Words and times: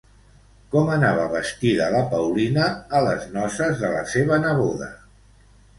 Com 0.75 0.87
anava 0.93 1.27
vestida 1.33 1.91
la 1.97 2.01
Paulina 2.15 2.67
a 2.99 3.03
les 3.11 3.31
noces 3.39 3.81
de 3.87 3.95
la 3.99 4.05
seva 4.17 4.45
neboda? 4.49 4.95